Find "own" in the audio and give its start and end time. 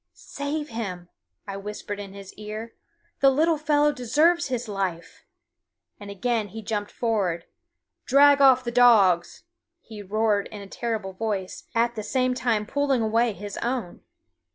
13.57-14.01